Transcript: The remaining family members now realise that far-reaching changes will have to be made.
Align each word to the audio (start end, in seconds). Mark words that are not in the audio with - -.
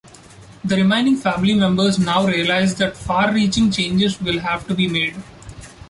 The 0.63 0.77
remaining 0.77 1.15
family 1.15 1.53
members 1.53 1.99
now 1.99 2.25
realise 2.25 2.73
that 2.79 2.97
far-reaching 2.97 3.69
changes 3.69 4.19
will 4.19 4.39
have 4.39 4.67
to 4.67 4.73
be 4.73 4.87
made. 4.87 5.15